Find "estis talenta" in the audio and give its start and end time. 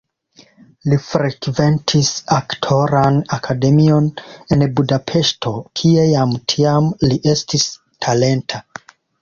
7.37-8.67